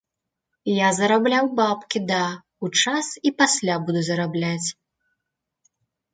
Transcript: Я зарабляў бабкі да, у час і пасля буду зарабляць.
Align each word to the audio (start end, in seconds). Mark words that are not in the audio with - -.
Я 0.69 0.87
зарабляў 0.99 1.45
бабкі 1.59 2.01
да, 2.13 2.21
у 2.65 2.71
час 2.81 3.11
і 3.31 3.33
пасля 3.43 3.75
буду 3.85 4.01
зарабляць. 4.09 4.69